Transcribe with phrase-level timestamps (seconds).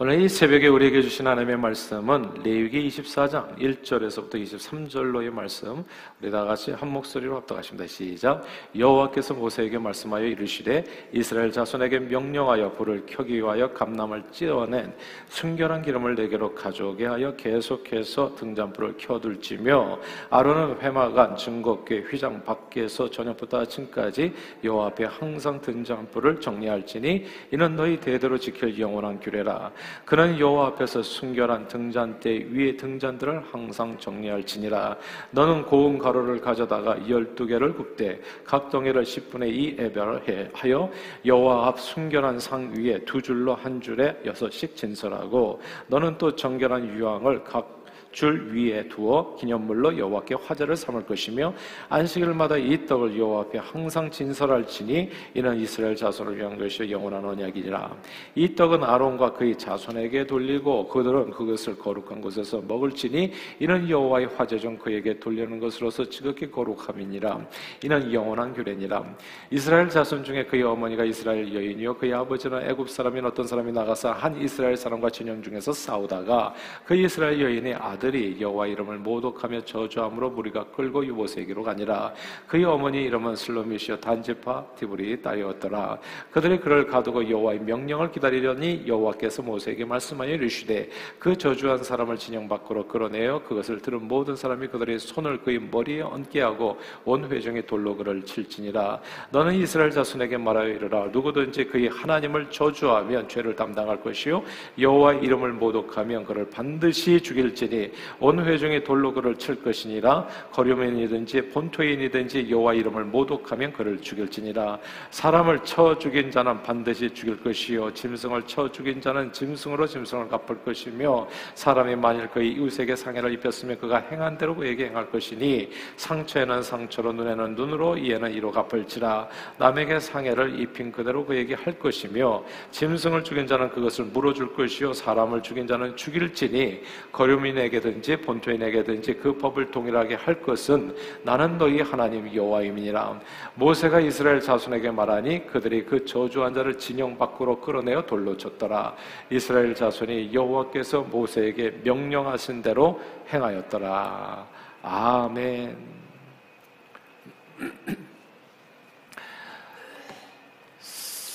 [0.00, 5.84] 오늘 이 새벽에 우리에게 주신 하나님의 말씀은 레위기 24장 1절에서부터 23절로의 말씀
[6.22, 7.88] 우리 다 같이 한 목소리로 합독하십니다.
[7.88, 8.44] 시작.
[8.78, 14.94] 여호와께서 모세에게 말씀하여 이르시되 이스라엘 자손에게 명령하여 불을 켜기 위하여 감남을 찌어낸
[15.30, 19.98] 순결한 기름을 내게로 가져오게 하여 계속해서 등잔불을 켜둘지며
[20.30, 28.38] 아론은 회막안 증거궤 휘장 밖에서 저녁부터 아침까지 여호와 앞에 항상 등잔불을 정리할지니 이는 너희 대대로
[28.38, 29.72] 지킬 영원한 규례라.
[30.04, 34.96] 그는 여호와 앞에서 순결한 등잔대 위에 등잔들을 항상 정리할지니라.
[35.30, 40.90] 너는 고운 가루를 가져다가 열두 개를 굽되 각 덩이를 10분의 2 애별하여
[41.24, 47.44] 여호와 앞 순결한 상 위에 두 줄로 한 줄에 여섯씩 진설하고 너는 또 정결한 유황을
[47.44, 47.77] 각
[48.18, 51.54] 줄 위에 두어 기념물로 여호와께 화제를 삼을 것이며
[51.88, 57.96] 안식일마다 이 떡을 여호와 앞에 항상 진설할지니 이는 이스라엘 자손을 위한 것이 영원한 언약이니라.
[58.34, 64.76] 이 떡은 아론과 그의 자손에게 돌리고 그들은 그것을 거룩한 곳에서 먹을지니 이는 여호와의 화제 중
[64.76, 67.46] 그에게 돌리는 것으로서 지극히 거룩함이니라.
[67.84, 69.04] 이는 영원한 규례니라.
[69.52, 74.36] 이스라엘 자손 중에 그의 어머니가 이스라엘 여인이요 그의 아버지는 애굽 사람인 어떤 사람이 나가서 한
[74.42, 76.52] 이스라엘 사람과 진영 중에서 싸우다가
[76.84, 82.14] 그 이스라엘 여인의 아들 아들이 여호와 이름을 모독하며 저주함으로 무리가 끌고 유보세기로 가니라.
[82.46, 85.98] 그의 어머니 이름은 슬로미시어 단지파 디브리 딸이었더라.
[86.30, 92.88] 그들이 그를 가두고 여호와의 명령을 기다리려니 여호와께서 모세에게 말씀하여 이르시되 그 저주한 사람을 진영 밖으로
[92.88, 98.22] 끌어내어 그것을 들은 모든 사람이 그들의 손을 그의 머리에 얹게 하고 온 회중의 돌로 그를
[98.24, 99.00] 칠지니라.
[99.30, 101.08] 너는 이스라엘 자손에게 말하여 이르라.
[101.12, 104.42] 누구든지 그의 하나님을 저주하면 죄를 담당할 것이요
[104.78, 107.87] 여호와 이름을 모독하면 그를 반드시 죽일지니
[108.20, 110.26] 온 회중의 돌로 그를 칠 것이니라?
[110.52, 114.78] 거류민이든지 본토인이든지 여호와 이름을 모독하면 그를 죽일지니라.
[115.10, 117.92] 사람을 쳐 죽인 자는 반드시 죽일 것이요.
[117.94, 123.98] 짐승을 쳐 죽인 자는 짐승으로 짐승을 갚을 것이며 사람이 만일 그의 이웃에게 상해를 입혔으면 그가
[124.10, 129.28] 행한 대로 그에게 행할 것이니 상처에는 상처로 눈에는 눈으로 이에는 이로 갚을지라.
[129.58, 134.92] 남에게 상해를 입힌 그대로 그에게 할 것이며 짐승을 죽인 자는 그것을 물어줄 것이요.
[134.92, 136.82] 사람을 죽인 자는 죽일지니
[137.12, 143.20] 거류민에게 도 내게든지 본토인에게든지 그 법을 동일하게 할 것은 나는 너희 하나님 여호와임이니라.
[143.54, 148.94] 모세가 이스라엘 자손에게 말하니 그들이 그 저주한 자를 진영 밖으로 끌어내어 돌로 쳤더라.
[149.30, 153.00] 이스라엘 자손이 여호와께서 모세에게 명령하신 대로
[153.32, 154.46] 행하였더라.
[154.82, 155.97] 아멘.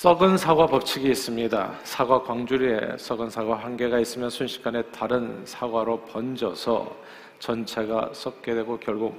[0.04, 1.78] 썩은 사과 법칙이 있습니다.
[1.82, 6.94] 사과 광주리에 썩은 사과 한 개가 있으면 순식간에 다른 사과로 번져서
[7.38, 9.18] 전체가 썩게 되고 결국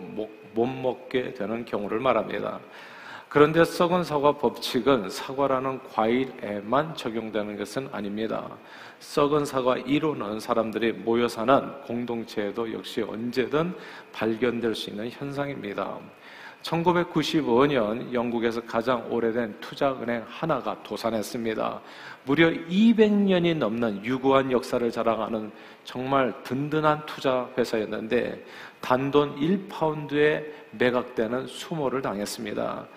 [0.53, 2.59] 못 먹게 되는 경우를 말합니다.
[3.29, 8.47] 그런데 썩은 사과 법칙은 사과라는 과일에만 적용되는 것은 아닙니다.
[8.99, 13.73] 썩은 사과 이론은 사람들이 모여 사는 공동체에도 역시 언제든
[14.13, 15.97] 발견될 수 있는 현상입니다.
[16.65, 21.81] 1995년 영국에서 가장 오래된 투자은행 하나가 도산했습니다.
[22.25, 25.51] 무려 200년이 넘는 유구한 역사를 자랑하는
[25.83, 28.43] 정말 든든한 투자 회사였는데
[28.81, 32.87] 단돈 1파운드에 매각되는 수모를 당했습니다.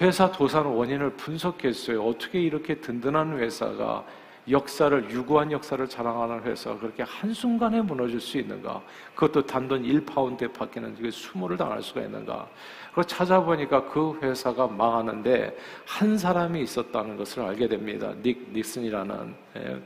[0.00, 2.02] 회사 도산 원인을 분석했어요.
[2.02, 4.02] 어떻게 이렇게 든든한 회사가
[4.48, 8.82] 역사를 유구한 역사를 자랑하는 회사가 그렇게 한순간에 무너질 수 있는가?
[9.14, 12.48] 그것도 단돈 1파운드에 받기는 이게 수모를 당할 수가 있는가?
[12.94, 15.56] 그 찾아보니까 그 회사가 망하는데
[15.86, 18.12] 한 사람이 있었다는 것을 알게 됩니다.
[18.22, 19.34] 닉 닉슨이라는.
[19.56, 19.82] 예.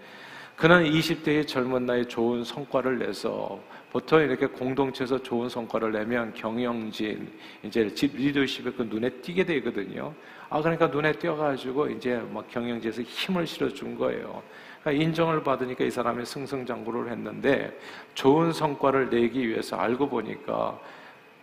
[0.57, 3.61] 그는 20대의 젊은 나이 좋은 성과를 내서
[3.91, 7.29] 보통 이렇게 공동체에서 좋은 성과를 내면 경영진,
[7.63, 10.15] 이제 집 리더십에 그 눈에 띄게 되거든요.
[10.55, 14.41] 아, 그러니까 눈에 띄어가지고 이제 막 경영진에서 힘을 실어준 거예요.
[14.81, 17.77] 그러니까 인정을 받으니까 이 사람이 승승장구를 했는데
[18.15, 20.79] 좋은 성과를 내기 위해서 알고 보니까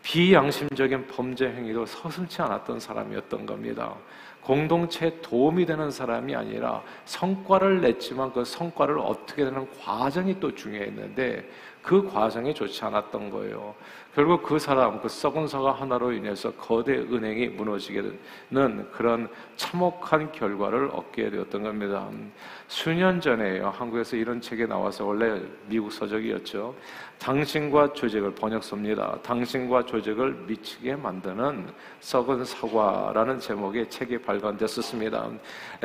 [0.02, 3.96] 비양심적인 범죄 행위도 서슴치 않았던 사람이었던 겁니다.
[4.40, 11.50] 공동체에 도움이 되는 사람이 아니라 성과를 냈지만 그 성과를 어떻게 되는 과정이 또 중요했는데
[11.82, 13.74] 그 과정이 좋지 않았던 거예요.
[14.14, 18.02] 결국 그 사람, 그 썩은 사과 하나로 인해서 거대 은행이 무너지게
[18.50, 22.10] 되는 그런 참혹한 결과를 얻게 되었던 겁니다.
[22.68, 23.70] 수년 전에요.
[23.70, 26.76] 한국에서 이런 책이 나와서 원래 미국 서적이었죠.
[27.20, 29.20] 당신과 조직을 번역섭니다.
[29.22, 31.68] 당신과 조직을 미치게 만드는
[32.02, 35.30] 썩은 사과라는 제목의 책이 발간됐었습니다.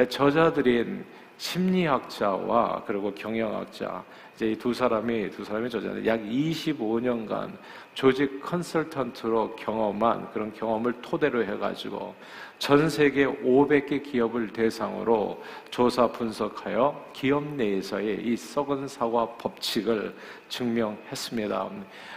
[0.08, 1.04] 저자들인
[1.38, 4.04] 심리학자와 그리고 경영학자
[4.34, 7.52] 이제 이 두 사람이 두 사람이 저자는 약 25년간
[7.94, 12.14] 조직 컨설턴트로 경험한 그런 경험을 토대로 해가지고
[12.58, 20.14] 전 세계 500개 기업을 대상으로 조사 분석하여 기업 내에서의 이 썩은 사과 법칙을
[20.48, 21.70] 증명했습니다.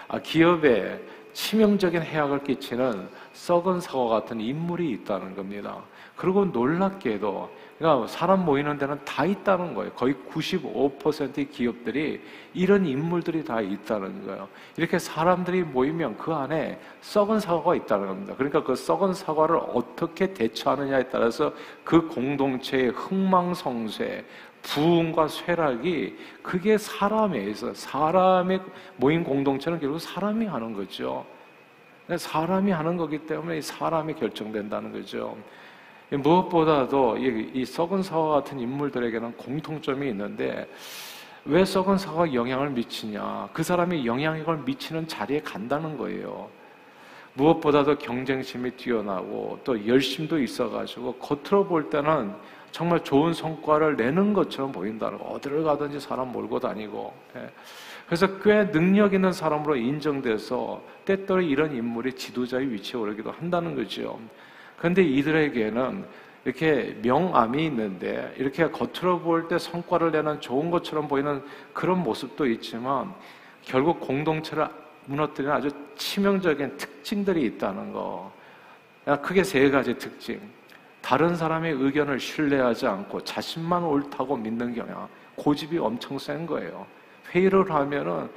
[0.08, 1.00] 아, 기업에
[1.34, 5.82] 치명적인 해악을 끼치는 썩은 사과 같은 인물이 있다는 겁니다.
[6.16, 7.50] 그리고 놀랍게도
[7.80, 9.94] 그러니까 사람 모이는 데는 다 있다는 거예요.
[9.94, 12.22] 거의 95%의 기업들이
[12.54, 14.50] 이런 인물들이 다 있다는 거예요.
[14.76, 18.34] 이렇게 사람들이 모이면 그 안에 썩은 사과가 있다는 겁니다.
[18.36, 21.54] 그러니까 그 썩은 사과를 어떻게 대처하느냐에 따라서
[21.86, 24.26] 그 공동체의 흥망성쇠,
[24.62, 28.60] 부흥과 쇠락이 그게 사람에 있어 사람의
[28.98, 31.26] 모인 공동체는 결국 사람이 하는 거죠.
[32.14, 35.38] 사람이 하는 거기 때문에 사람이 결정된다는 거죠.
[36.12, 40.68] 무엇보다도 이, 이 썩은 사과 같은 인물들에게는 공통점이 있는데
[41.46, 43.50] 왜 썩은 사과가 영향을 미치냐?
[43.54, 46.50] 그 사람이 영향력을 미치는 자리에 간다는 거예요.
[47.34, 52.34] 무엇보다도 경쟁심이 뛰어나고 또 열심도 있어가지고 겉으로 볼 때는
[52.72, 55.26] 정말 좋은 성과를 내는 것처럼 보인다는 거.
[55.26, 57.14] 어디를 가든지 사람 몰고 다니고.
[57.38, 57.50] 예.
[58.06, 64.20] 그래서 꽤 능력 있는 사람으로 인정돼서 때때로 이런 인물이 지도자의 위치에 오르기도 한다는 거죠.
[64.80, 66.06] 그런데 이들에게는
[66.46, 71.44] 이렇게 명암이 있는데 이렇게 겉으로 볼 때 성과를 내는 좋은 것처럼 보이는
[71.74, 73.14] 그런 모습도 있지만
[73.62, 74.70] 결국 공동체를
[75.06, 78.32] 무너뜨리는 아주 치명적인 특징들이 있다는 거.
[79.22, 80.40] 크게 세 가지 특징.
[81.02, 85.10] 다른 사람의 의견을 신뢰하지 않고 자신만 옳다고 믿는 경향.
[85.36, 86.86] 고집이 엄청 센 거예요.
[87.34, 88.30] 회의를 하면은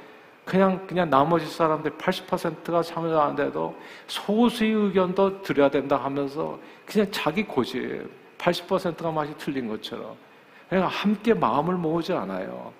[0.45, 3.75] 그냥 그냥 나머지 사람들 80%가 참여하는데도
[4.07, 10.15] 소수의 의견도 드려야 된다 하면서 그냥 자기 고집 80%가 맛이 틀린 것처럼
[10.67, 12.73] 그냥 함께 마음을 모으지 않아요.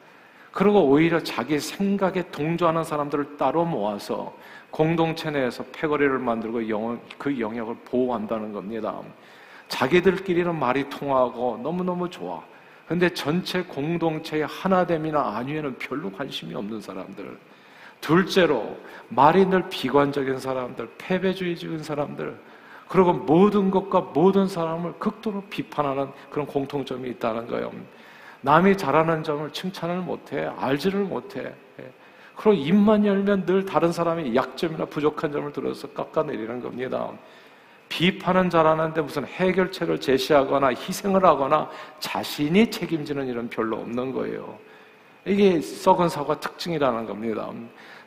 [0.52, 4.36] 그리고 오히려 자기 생각에 동조하는 사람들을 따로 모아서
[4.70, 9.00] 공동체 내에서 패거리를 만들고 영역, 그 영역을 보호한다는 겁니다.
[9.68, 12.44] 자기들끼리는 말이 통하고 너무너무 좋아.
[12.88, 17.38] 근데 전체 공동체의 하나됨이나 안위에는 별로 관심이 없는 사람들.
[18.04, 18.78] 둘째로
[19.08, 22.38] 말이 늘 비관적인 사람들, 패배주의적인 사람들,
[22.90, 27.72] 그리고 모든 것과 모든 사람을 극도로 비판하는 그런 공통점이 있다는 거예요.
[28.42, 31.54] 남이 잘하는 점을 칭찬을 못해, 알지를 못해.
[31.80, 31.92] 예.
[32.36, 37.10] 그리고 입만 열면 늘 다른 사람의 약점이나 부족한 점을 들어서 깎아내리는 겁니다.
[37.88, 41.70] 비판은 잘하는데 무슨 해결책을 제시하거나 희생을 하거나
[42.00, 44.58] 자신이 책임지는 일은 별로 없는 거예요.
[45.26, 47.50] 이게 썩은 사과 특징이라는 겁니다.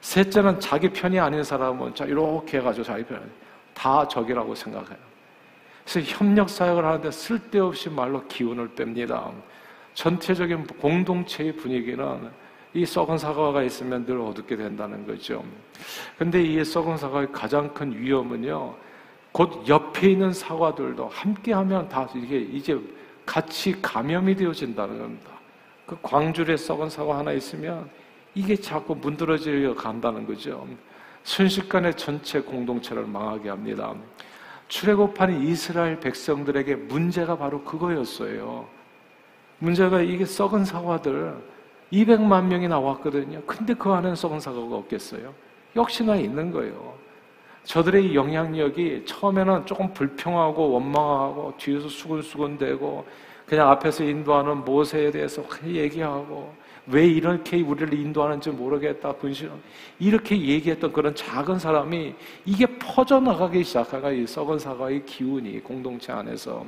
[0.06, 4.96] 셋째는 자기 편이 아닌 사람은 자 이렇게 해가지고 자기 편다 적이라고 생각해요.
[5.84, 9.32] 그래서 협력 사역을 하는데 쓸데없이 말로 기운을 뺍니다.
[9.94, 12.30] 전체적인 공동체의 분위기는
[12.72, 15.42] 이 썩은 사과가 있으면 늘 어둡게 된다는 거죠.
[16.16, 18.76] 근데 이 썩은 사과의 가장 큰 위험은요,
[19.32, 22.78] 곧 옆에 있는 사과들도 함께하면 다 이게 이제
[23.24, 25.30] 같이 감염이 되어진다는 겁니다.
[25.84, 27.90] 그 광줄에 썩은 사과 하나 있으면
[28.36, 30.68] 이게 자꾸 문드러져 간다는 거죠.
[31.22, 33.94] 순식간에 전체 공동체를 망하게 합니다.
[34.68, 38.68] 출애굽한 이스라엘 백성들에게 문제가 바로 그거였어요.
[39.58, 41.34] 문제가 이게 썩은 사과들
[41.90, 43.40] 200만 명이 나왔거든요.
[43.46, 45.32] 근데 그 안에는 썩은 사과가 없겠어요?
[45.74, 46.94] 역시나 있는 거예요.
[47.64, 53.06] 저들의 영향력이 처음에는 조금 불평하고 원망하고 뒤에서 수근수근대고
[53.46, 59.50] 그냥 앞에서 인도하는 모세에 대해서 얘기하고 왜 이렇게 우리를 인도하는지 모르겠다, 분신.
[59.98, 62.14] 이렇게 얘기했던 그런 작은 사람이
[62.44, 66.64] 이게 퍼져나가기 시작하가 이 썩은 사과의 기운이 공동체 안에서.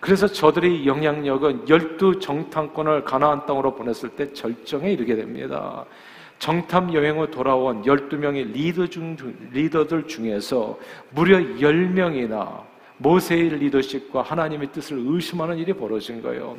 [0.00, 5.84] 그래서 저들의 영향력은 열두 정탐권을 가나안 땅으로 보냈을 때 절정에 이르게 됩니다.
[6.40, 9.16] 정탐 여행 후 돌아온 12명의 리더 중,
[9.52, 10.76] 리더들 중에서
[11.10, 12.64] 무려 10명이나
[12.96, 16.56] 모세의 리더십과 하나님의 뜻을 의심하는 일이 벌어진 거예요.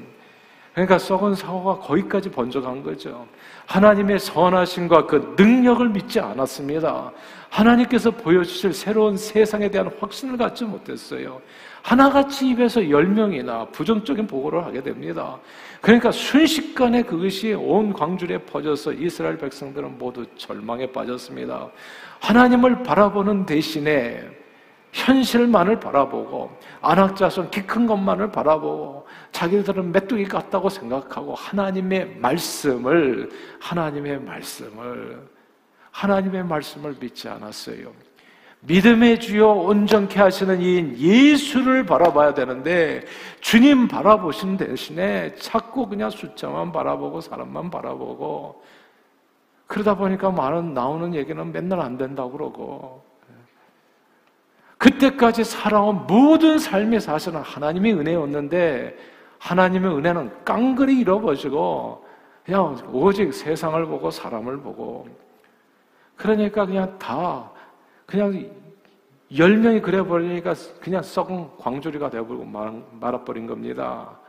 [0.74, 3.27] 그러니까 썩은 사고가 거기까지 번져간 거죠.
[3.68, 7.12] 하나님의 선하심과 그 능력을 믿지 않았습니다.
[7.50, 11.39] 하나님께서 보여주실 새로운 세상에 대한 확신을 갖지 못했어요.
[11.84, 15.38] 하나같이 입에서 열명이나 부정적인 보고를 하게 됩니다.
[15.82, 21.70] 그러니까 순식간에 그것이 온 광주리에 퍼져서 이스라엘 백성들은 모두 절망에 빠졌습니다.
[22.22, 24.24] 하나님을 바라보는 대신에
[24.94, 35.28] 현실만을 바라보고 안학자손 키 큰 것만을 바라보고 자기들은 메뚜기 같다고 생각하고 하나님의 말씀을 하나님의 말씀을
[35.92, 37.92] 하나님의 말씀을 믿지 않았어요.
[38.62, 43.04] 믿음의 주요 온전케 하시는 이 예수를 바라봐야 되는데
[43.42, 48.64] 주님 바라보신 대신에 자꾸 그냥 숫자만 바라보고 사람만 바라보고
[49.68, 53.04] 그러다 보니까 많은 나오는 얘기는 맨날 안 된다고 그러고
[54.84, 58.98] 그때까지 살아온 모든 삶의 사실은 하나님의 은혜였는데
[59.40, 62.06] 하나님의 은혜는 깡그리 잃어버리고
[62.44, 65.08] 그냥 오직 세상을 보고 사람을 보고
[66.18, 67.50] 그러니까 그냥 다
[68.06, 68.52] 그냥
[69.38, 72.44] 열 명이 그래 버리니까 그냥 썩은 광주리가 되어버리고
[73.00, 74.20] 말아버린 겁니다.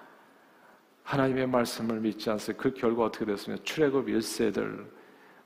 [1.02, 2.62] 하나님의 말씀을 믿지 않습니다.
[2.62, 4.87] 그 결과 어떻게 됐으면 출애굽 1세들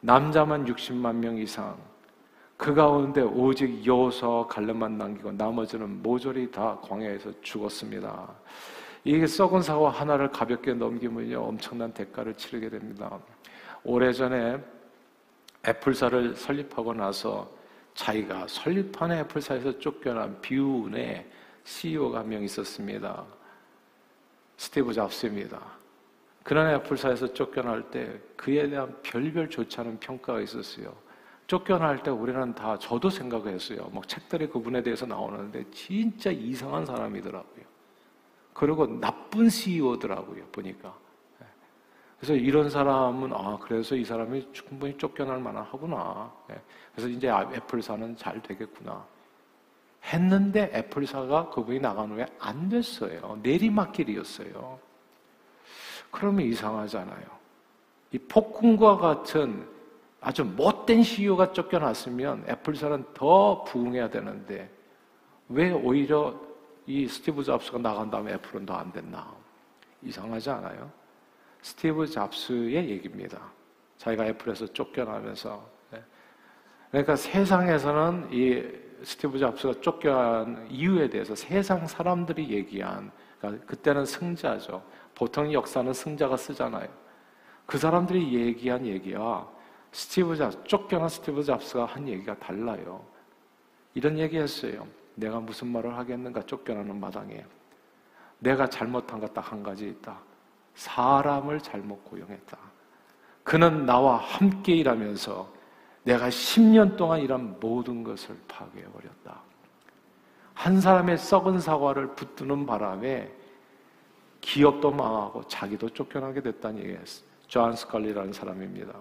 [0.01, 1.79] 남자만 60만 명 이상
[2.59, 8.29] 그 가운데 오직 여호수아와 갈렙만 남기고 나머지는 모조리 다 광야에서 죽었습니다.
[9.05, 13.17] 이게 썩은 사과 하나를 가볍게 넘기면요 엄청난 대가를 치르게 됩니다.
[13.85, 14.59] 오래전에
[15.69, 17.49] 애플사를 설립하고 나서
[17.95, 21.27] 자기가 설립한 애플사에서 쫓겨난 비운의
[21.63, 23.25] CEO가 한 명 있었습니다.
[24.57, 25.61] 스티브 잡스입니다.
[26.43, 30.93] 그런 애플사에서 쫓겨날 때 그에 대한 별별 좋지 않은 평가가 있었어요.
[31.49, 33.89] 쫓겨날 때 우리는 다 저도 생각했어요.
[33.93, 37.65] 막 책들이 그분에 대해서 나오는데 진짜 이상한 사람이더라고요.
[38.53, 40.45] 그리고 나쁜 CEO더라고요.
[40.53, 40.95] 보니까.
[42.21, 46.31] 그래서 이런 사람은 아 그래서 이 사람이 충분히 쫓겨날 만하구나.
[46.51, 46.61] 예.
[46.93, 49.07] 그래서 이제 아, 애플사는 잘 되겠구나.
[50.05, 53.39] 했는데 애플사가 그분이 나간 후에 안 됐어요.
[53.43, 54.79] 내리막길이었어요.
[56.11, 57.27] 그러면 이상하잖아요.
[58.13, 59.78] 이 폭군과 같은
[60.21, 64.71] 아주 못된 CEO가 쫓겨났으면 애플사는 더 부흥해야 되는데
[65.49, 66.35] 왜 오히려
[66.87, 69.33] 이 스티브 잡스가 나간 다음에 애플은 더 안 됐나?
[70.03, 70.91] 이상하지 않아요?
[71.63, 73.41] 스티브 잡스의 얘기입니다.
[73.99, 75.69] 자기가 애플에서 쫓겨나면서.
[75.91, 76.03] 네.
[76.91, 78.63] 그러니까 세상에서는 이
[79.03, 83.11] 스티브 잡스가 쫓겨난 이유에 대해서 세상 사람들이 얘기한,
[83.41, 84.83] 그러니까 그때는 승자죠.
[85.15, 86.89] 보통 역사는 승자가 쓰잖아요.
[87.67, 89.49] 그 사람들이 얘기한 얘기와
[89.93, 93.05] 스티브 잡스, 쫓겨난 스티브 잡스가 한 얘기가 달라요.
[93.95, 94.87] 이런 얘기 했어요.
[95.15, 97.45] 내가 무슨 말을 하겠는가 쫓겨나는 마당에.
[98.39, 100.19] 내가 잘못한 것 딱 한 가지 있다.
[100.75, 102.57] 사람을 잘못 고용했다.
[103.43, 105.49] 그는 나와 함께 일하면서
[106.05, 109.41] 내가 10년 동안 일한 모든 것을 파괴해버렸다.
[110.55, 113.33] 한 사람의 썩은 사과를 붙드는 바람에
[114.41, 117.27] 기업도 망하고 자기도 쫓겨나게 됐다는 얘기였어요.
[117.49, 118.93] 존 스컬리라는 사람입니다.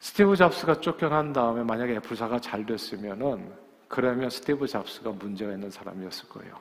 [0.00, 3.54] 스티브 잡스가 쫓겨난 다음에 만약에 애플사가 잘 됐으면은
[3.86, 6.58] 그러면 스티브 잡스가 문제가 있는 사람이었을 거예요.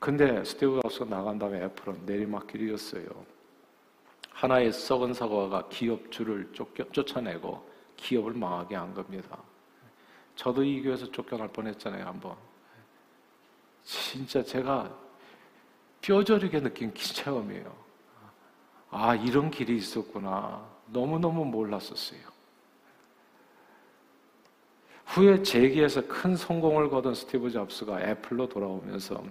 [0.00, 3.06] 근데 스티브 잡스가 나간 다음에 애플은 내리막길이었어요.
[4.32, 9.38] 하나의 썩은 사과가 기업주를 쫓겨, 쫓아내고 기업을 망하게 한 겁니다.
[10.34, 12.36] 저도 이 교회에서 쫓겨날 뻔했잖아요, 한번.
[13.84, 14.92] 진짜 제가
[16.00, 17.76] 뼈저리게 느낀 체험이에요.
[18.90, 20.77] 아, 이런 길이 있었구나.
[20.90, 22.20] 너무너무 몰랐었어요.
[25.06, 29.22] 후에 재기에서 큰 성공을 거둔 스티브 잡스가 애플로 돌아오면서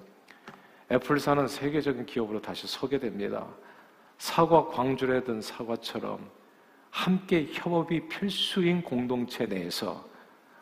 [0.92, 3.46] 애플사는 세계적인 기업으로 다시 서게 됩니다.
[4.18, 6.30] 사과 광주에 든 사과처럼
[6.90, 10.08] 함께 협업이 필수인 공동체 내에서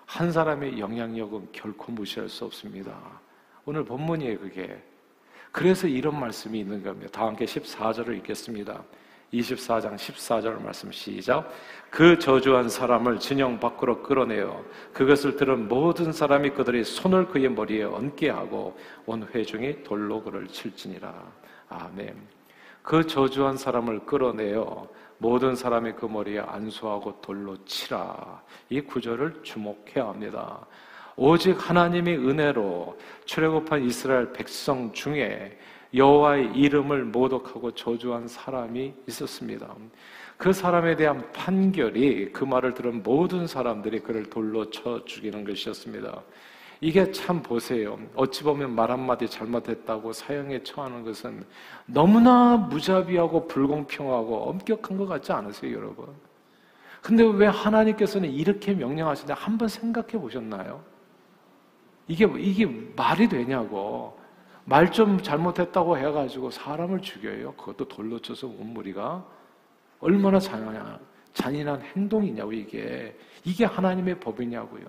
[0.05, 2.99] 한 사람의 영향력은 결코 무시할 수 없습니다.
[3.65, 4.83] 오늘 본문이에요, 그게.
[5.51, 7.11] 그래서 이런 말씀이 있는 겁니다.
[7.11, 8.83] 다 함께 14절을 읽겠습니다.
[9.39, 11.49] 24장 14절 말씀 시작.
[11.89, 14.63] 그 저주한 사람을 진영 밖으로 끌어내어
[14.93, 21.13] 그것을 들은 모든 사람이 그들의 손을 그의 머리에 얹게 하고 온 회중이 돌로 그를 칠지니라.
[21.69, 22.15] 아멘.
[22.81, 24.87] 그 저주한 사람을 끌어내어
[25.17, 28.41] 모든 사람이 그 머리에 안수하고 돌로 치라.
[28.69, 30.65] 이 구절을 주목해야 합니다.
[31.15, 35.57] 오직 하나님의 은혜로 출애굽한 이스라엘 백성 중에
[35.93, 39.73] 여호와의 이름을 모독하고 저주한 사람이 있었습니다.
[40.37, 46.21] 그 사람에 대한 판결이 그 말을 들은 모든 사람들이 그를 돌로 쳐 죽이는 것이었습니다.
[46.81, 47.97] 이게 참 보세요.
[48.15, 51.45] 어찌 보면 말 한마디 잘못했다고 사형에 처하는 것은
[51.85, 56.07] 너무나 무자비하고 불공평하고 엄격한 것 같지 않으세요, 여러분?
[57.01, 60.83] 근데 왜 하나님께서는 이렇게 명령하시냐 한번 생각해 보셨나요?
[62.07, 62.65] 이게, 이게
[62.95, 64.19] 말이 되냐고.
[64.65, 67.53] 말 좀 잘못했다고 해가지고 사람을 죽여요.
[67.53, 69.25] 그것도 돌로 쳐서 온 무리가.
[69.99, 70.99] 얼마나 잔인한,
[71.33, 73.15] 잔인한 행동이냐고, 이게.
[73.43, 74.85] 이게 하나님의 법이냐고요.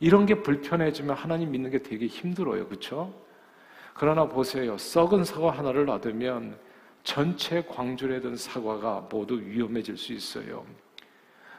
[0.00, 2.66] 이런 게 불편해지면 하나님 믿는 게 되게 힘들어요.
[2.68, 3.14] 그쵸?
[3.94, 4.76] 그러나 보세요.
[4.76, 6.58] 썩은 사과 하나를 놔두면
[7.04, 10.66] 전체 광주에 든 사과가 모두 위험해질 수 있어요.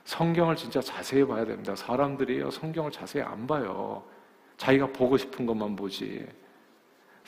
[0.03, 1.75] 성경을 진짜 자세히 봐야 됩니다.
[1.75, 4.03] 사람들이요, 성경을 자세히 안 봐요.
[4.57, 6.27] 자기가 보고 싶은 것만 보지.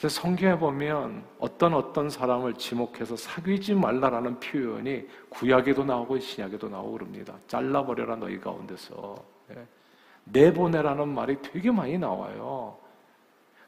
[0.00, 7.34] 그래서 성경에 보면 어떤 어떤 사람을 지목해서 사귀지 말라라는 표현이 구약에도 나오고 신약에도 나오고 그럽니다.
[7.46, 9.14] 잘라버려라 너희 가운데서.
[9.50, 9.66] 예.
[10.24, 12.78] 내보내라는 말이 되게 많이 나와요.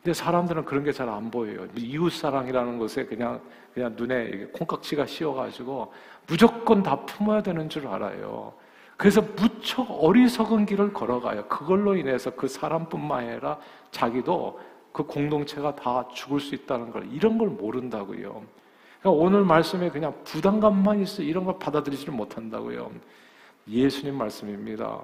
[0.02, 1.66] 근데 사람들은 그런 게 잘 안 보여요.
[1.76, 3.42] 이웃 사랑이라는 것에 그냥
[3.74, 5.92] 그냥 눈에 콩깍지가 씌어가지고
[6.26, 8.54] 무조건 다 품어야 되는 줄 알아요.
[8.96, 11.44] 그래서 무척 어리석은 길을 걸어가요.
[11.46, 13.58] 그걸로 인해서 그 사람뿐만 아니라
[13.90, 14.58] 자기도
[14.92, 18.42] 그 공동체가 다 죽을 수 있다는 걸 이런 걸 모른다고요.
[19.00, 22.90] 그러니까 오늘 말씀에 그냥 부담감만 있어 이런 걸 받아들이지를 못한다고요.
[23.68, 25.02] 예수님 말씀입니다.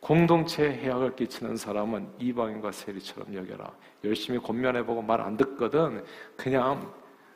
[0.00, 3.70] 공동체에 해악을 끼치는 사람은 이방인과 세리처럼 여겨라.
[4.04, 6.02] 열심히 권면해보고 말 안 듣거든
[6.36, 6.92] 그냥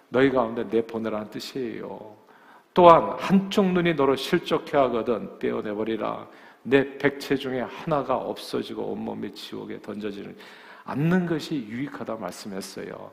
[0.09, 2.17] 너희 가운데 내보내라는 뜻이에요.
[2.73, 6.27] 또한 한쪽 눈이 너를 실족해 하거든 떼어내버리라.
[6.63, 10.35] 내 백체 중에 하나가 없어지고 온몸이 지옥에 던져지는
[10.85, 13.11] 않는 것이 유익하다 말씀했어요.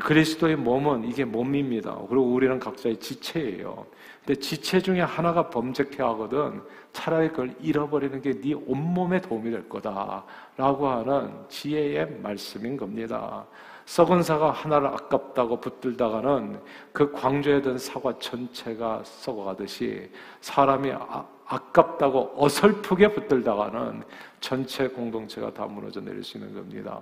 [0.00, 1.94] 그리스도의 몸은 이게 몸입니다.
[2.08, 3.86] 그리고 우리는 각자의 지체예요.
[4.24, 6.62] 근데 지체 중에 하나가 범죄케 하거든
[6.94, 13.44] 차라리 그걸 잃어버리는 게 네 온몸에 도움이 될 거다라고 하는 지혜의 말씀인 겁니다.
[13.86, 16.60] 썩은 사과 하나를 아깝다고 붙들다가는
[16.92, 20.10] 그 광주에 든 사과 전체가 썩어가듯이
[20.40, 24.02] 사람이 아, 아깝다고 어설프게 붙들다가는
[24.40, 27.00] 전체 공동체가 다 무너져 내릴 수 있는 겁니다.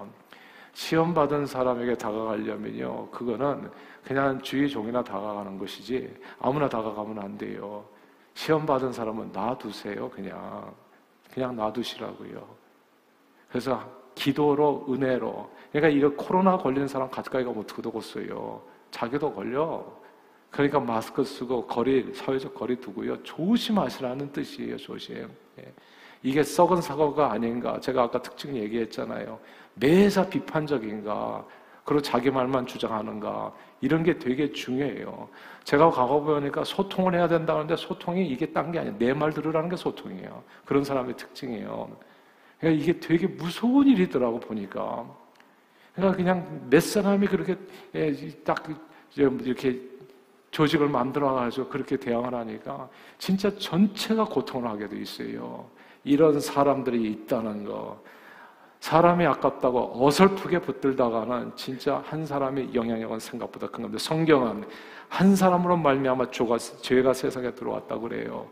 [0.74, 3.70] 시험 받은 사람에게 다가가려면요, 그거는
[4.04, 7.84] 그냥 주의 종이나 다가가는 것이지 아무나 다가가면 안 돼요.
[8.34, 10.74] 시험 받은 사람은 놔두세요, 그냥.
[11.32, 12.46] 그냥 놔두시라고요.
[13.48, 15.50] 그래서 기도로, 은혜로.
[15.72, 18.62] 그러니까 이거 코로나 걸린 사람 가까이 가면 어떻게 되겠어요?
[18.90, 19.84] 자기도 걸려.
[20.50, 23.22] 그러니까 마스크 쓰고 거리, 사회적 거리 두고요.
[23.22, 25.28] 조심하시라는 뜻이에요, 조심.
[25.60, 25.72] 예.
[26.22, 27.80] 이게 썩은 사과가 아닌가.
[27.80, 29.38] 제가 아까 특징 얘기했잖아요.
[29.74, 31.44] 매사 비판적인가.
[31.84, 33.52] 그리고 자기 말만 주장하는가.
[33.80, 35.28] 이런 게 되게 중요해요.
[35.64, 38.96] 제가 가보니까 소통을 해야 된다는데 소통이 이게 딴 게 아니에요.
[38.98, 40.44] 내 말 들으라는 게 소통이에요.
[40.64, 41.90] 그런 사람의 특징이에요.
[42.62, 45.04] 그러니까 이게 되게 무서운 일이더라고 보니까.
[45.96, 47.56] 그러니까 그냥 몇 사람이 그렇게
[47.96, 48.14] 예,
[48.44, 48.64] 딱
[49.16, 49.80] 이렇게
[50.52, 52.88] 조직을 만들어가지고 그렇게 대응을 하니까
[53.18, 55.68] 진짜 전체가 고통을 하게 돼 있어요.
[56.04, 58.00] 이런 사람들이 있다는 거.
[58.78, 64.64] 사람이 아깝다고 어설프게 붙들다가는 진짜 한 사람의 영향력은 생각보다 큰 건데 성경은
[65.08, 68.48] 한 사람으로 말미암아 죄가 세상에 들어왔다고 그래요.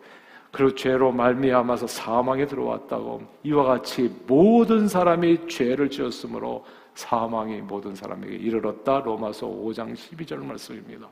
[0.52, 9.00] 그리고 죄로 말미암아서 사망에 들어왔다고 이와 같이 모든 사람이 죄를 지었으므로 사망이 모든 사람에게 이르렀다.
[9.00, 11.08] 로마서 5장 12절 말씀입니다.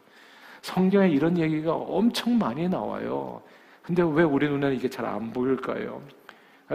[0.63, 3.41] 성경에 이런 얘기가 엄청 많이 나와요.
[3.83, 6.03] 근데 왜 우리 눈에는 이게 잘 안 보일까요?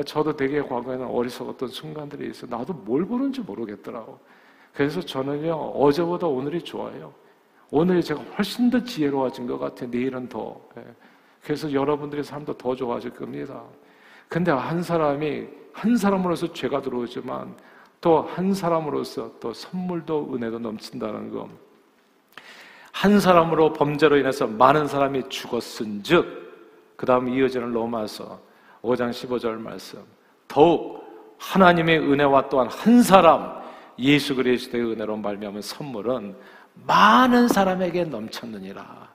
[0.06, 2.47] 저도 되게 과거에는 어리석었던 순간들이 있어.
[2.47, 4.17] 나도 뭘 보는지 모르겠더라고.
[4.73, 7.13] 그래서 저는요, 어제보다 오늘이 좋아요.
[7.69, 9.89] 오늘이 제가 훨씬 더 지혜로워진 것 같아요.
[9.89, 10.60] 내일은 더.
[11.43, 11.45] 예.
[11.45, 13.62] 그래서 여러분들의 삶도 더 좋아질 겁니다.
[14.27, 17.56] 근데 한 사람이, 한 사람으로서 죄가 들어오지만
[18.01, 21.47] 또 한 사람으로서 또 선물도 은혜도 넘친다는 것.
[22.91, 28.39] 한 사람으로 범죄로 인해서 많은 사람이 죽었은 즉, 그 다음 이어지는 로마서
[28.82, 29.99] 5장 15절 말씀.
[30.47, 31.01] 더욱
[31.39, 33.62] 하나님의 은혜와 또한 한 사람
[33.99, 36.36] 예수 그리스도의 은혜로 말미암은 선물은
[36.86, 39.12] 많은 사람에게 넘쳤느니라.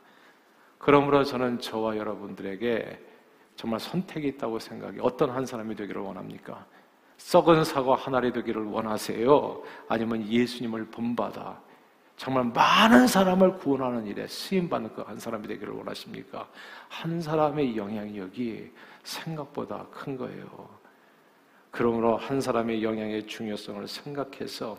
[0.89, 2.99] 그러므로 저는 저와 여러분들에게
[3.57, 4.97] 정말 선택이 있다고 생각해.
[5.03, 6.65] 어떤 한 사람이 되기를 원합니까?
[7.19, 9.63] 썩은 사과 하나리 되기를 원하세요?
[9.87, 11.61] 아니면 예수님을 본받아
[12.17, 16.49] 정말 많은 사람을 구원하는 일에 쓰임받는 그 한 사람이 되기를 원하십니까?
[16.89, 18.73] 한 사람의 영향력이
[19.05, 20.71] 생각보다 큰 거예요.
[21.71, 24.79] 그러므로 한 사람의 영향의 중요성을 생각해서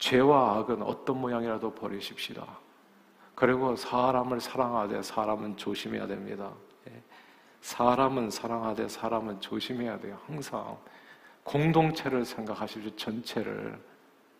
[0.00, 2.58] 죄와 악은 어떤 모양이라도 버리십시다.
[3.40, 6.52] 그리고 사람을 사랑하되 사람은 조심해야 됩니다.
[6.90, 7.02] 예.
[7.62, 10.18] 사람은 사랑하되 사람은 조심해야 돼요.
[10.26, 10.76] 항상
[11.44, 12.94] 공동체를 생각하십시오.
[12.96, 13.78] 전체를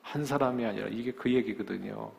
[0.02, 2.12] 한 사람이 아니라 이게 그 얘기거든요.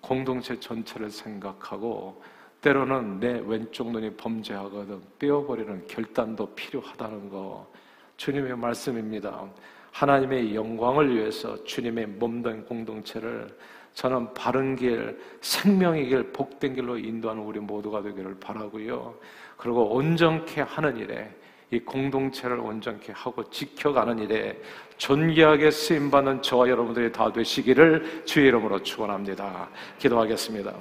[0.00, 2.20] 공동체 전체를 생각하고
[2.60, 7.70] 때로는 내 왼쪽 눈이 범죄하거든 빼어버리는 결단도 필요하다는 거
[8.16, 9.48] 주님의 말씀입니다.
[9.92, 13.56] 하나님의 영광을 위해서 주님의 몸된 공동체를
[13.96, 19.14] 저는 바른 길, 생명의 길, 복된 길로 인도하는 우리 모두가 되기를 바라고요.
[19.56, 21.34] 그리고 온전케 하는 일에
[21.70, 24.60] 이 공동체를 온전케 하고 지켜가는 일에
[24.98, 29.66] 존귀하게 쓰임 받는 저와 여러분들이 다 되시기를 주의 이름으로 축원합니다.
[29.98, 30.74] 기도하겠습니다.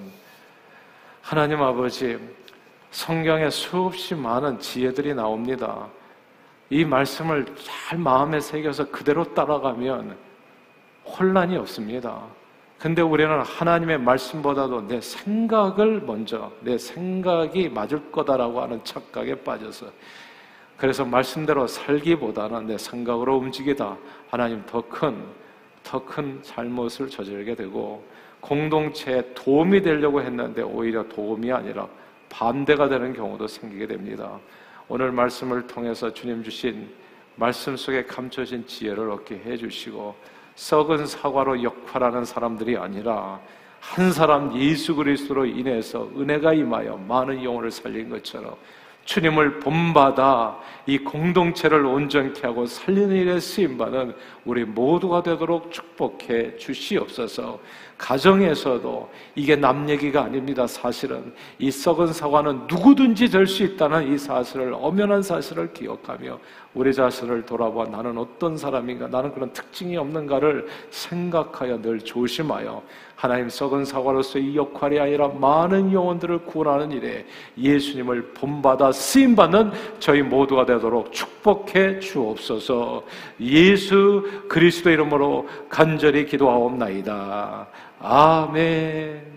[1.21, 2.19] 하나님 아버지
[2.91, 5.87] 성경에 수없이 많은 지혜들이 나옵니다.
[6.69, 10.17] 이 말씀을 잘 마음에 새겨서 그대로 따라가면
[11.05, 12.44] 혼란이 없습니다.
[12.85, 19.87] 근데 우리는 하나님의 말씀보다도 내 생각을 먼저, 내 생각이 맞을 거다라고 하는 착각에 빠져서
[20.77, 23.97] 그래서 말씀대로 살기보다는 내 생각으로 움직이다.
[24.29, 25.17] 하나님 더 큰,
[25.81, 28.07] 더 큰 잘못을 저지르게 되고
[28.39, 31.87] 공동체에 도움이 되려고 했는데 오히려 도움이 아니라
[32.29, 34.39] 반대가 되는 경우도 생기게 됩니다.
[34.87, 36.87] 오늘 말씀을 통해서 주님 주신
[37.35, 43.39] 말씀 속에 감춰진 지혜를 얻게 해주시고 썩은 사과로 역할하는 사람들이 아니라
[43.79, 48.55] 한 사람 예수 그리스도로 인해서 은혜가 임하여 많은 영혼을 살린 것처럼
[49.05, 54.15] 주님을 본받아 이 공동체를 온전케 하고 살리는 일에 쓰임받은
[54.45, 57.59] 우리 모두가 되도록 축복해 주시옵소서
[57.99, 60.65] 가정에서도 이게 남 얘기가 아닙니다.
[60.65, 66.39] 사실은 이 썩은 사과는 누구든지 될 수 있다는 이 사실을 엄연한 사실을 기억하며
[66.75, 72.83] 우리 자신을 돌아봐 나는 어떤 사람인가 나는 그런 특징이 없는가를 생각하여 늘 조심하여
[73.15, 77.25] 하나님 썩은 사과로서 이 역할이 아니라 많은 영혼들을 구원하는 일에
[77.57, 83.03] 예수님을 본받아 쓰임 받는 저희 모두가 되도록 축복해 주옵소서.
[83.39, 87.67] 예수 그리스도 이름으로 간절히 기도하옵나이다.
[87.99, 89.34] 아멘.